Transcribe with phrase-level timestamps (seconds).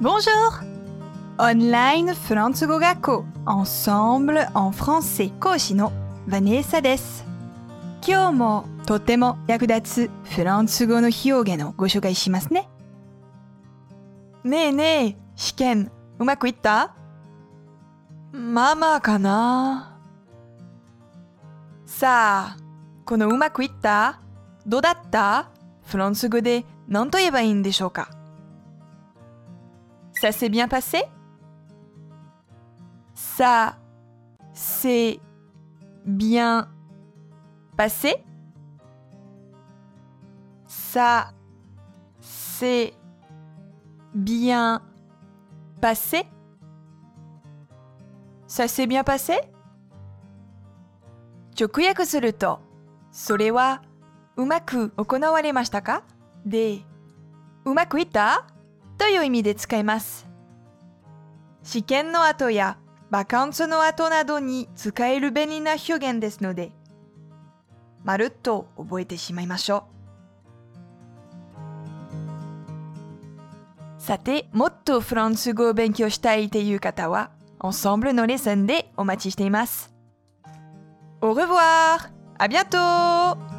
[0.00, 0.26] Bonjour!
[1.38, 5.30] Online フランス語学校 Ensemble en français.
[5.38, 5.92] 講師の
[6.26, 7.24] ヴァネーサです。
[8.04, 12.68] 今日もとても役立つフランス語の表現をご紹介しますね。
[14.42, 16.96] ねえねえ、試験うまくいった
[18.32, 19.96] まあまあかな。
[21.86, 22.62] さあ、
[23.04, 24.20] このうまくいった
[24.66, 25.50] どうだった
[25.84, 28.23] フランス語で何と言えばいいんでしょうか
[30.23, 31.05] Ça s'est bien passé
[33.13, 33.77] Ça
[34.53, 35.19] s'est
[36.05, 36.69] bien
[37.77, 38.23] passé
[40.67, 41.33] Ça
[42.19, 42.93] s'est
[44.13, 44.81] bien
[45.79, 46.25] passé
[48.47, 49.49] Ça s'est bien passé
[51.59, 52.61] 直訳すると、
[53.11, 53.81] それは
[54.37, 56.03] うまく行われましたか
[56.45, 56.79] で、
[57.65, 58.45] うまくいった
[58.98, 60.26] という意味で使います。
[61.62, 62.78] 試験の後や
[63.10, 66.72] バカンスの後などに使える便利な表現ですので、
[68.02, 69.84] まるっと覚えてしまいましょ
[73.98, 74.02] う。
[74.02, 79.94] さて、もっとフランス語を勉強したいという方は、Ensemble のレッスンでお待ちしています。
[81.22, 82.10] Au revoir!
[82.38, 83.53] À bientôt!